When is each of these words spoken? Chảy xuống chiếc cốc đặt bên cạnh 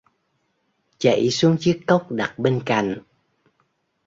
Chảy 0.97 1.29
xuống 1.29 1.55
chiếc 1.59 1.83
cốc 1.87 2.11
đặt 2.11 2.39
bên 2.39 2.61
cạnh 2.65 3.01